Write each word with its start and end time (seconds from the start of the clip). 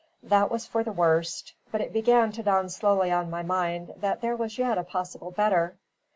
That 0.23 0.49
was 0.49 0.65
for 0.65 0.83
the 0.83 0.91
worst; 0.91 1.53
but 1.71 1.79
it 1.79 1.93
began 1.93 2.31
to 2.31 2.41
dawn 2.41 2.69
slowly 2.69 3.11
on 3.11 3.29
my 3.29 3.43
mind 3.43 3.93
that 3.97 4.21
there 4.21 4.35
was 4.35 4.57
yet 4.57 4.79
a 4.79 4.83
possible 4.83 5.29
better. 5.29 5.75